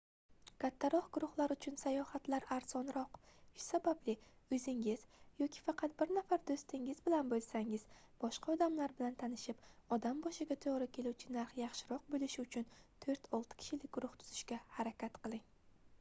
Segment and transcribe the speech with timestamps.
[0.61, 4.15] kattaroq guruhlar uchun sayohatlar arzonroq shu sababli
[4.57, 5.03] oʻzingiz
[5.43, 7.85] yoki faqat bir nafar doʻstingiz bilan boʻlsangiz
[8.25, 12.67] boshqa odamlar bilan tanishib odam boshiga toʻgʻri keluvchi narx yaxshiroq boʻlishi uchun
[13.05, 15.45] toʻrt-olti kishilik guruh tuzishga harakat qiling